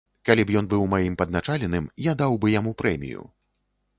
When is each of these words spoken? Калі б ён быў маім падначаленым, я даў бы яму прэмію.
Калі 0.27 0.43
б 0.49 0.53
ён 0.61 0.69
быў 0.71 0.85
маім 0.93 1.17
падначаленым, 1.21 1.91
я 2.05 2.13
даў 2.21 2.39
бы 2.45 2.53
яму 2.59 2.71
прэмію. 2.83 3.21